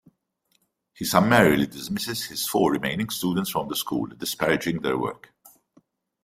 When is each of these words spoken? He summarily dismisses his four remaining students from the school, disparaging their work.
He 0.95 1.05
summarily 1.05 1.67
dismisses 1.67 2.23
his 2.25 2.47
four 2.47 2.71
remaining 2.71 3.09
students 3.09 3.51
from 3.51 3.67
the 3.67 3.75
school, 3.75 4.07
disparaging 4.07 4.81
their 4.81 4.97
work. 4.97 5.31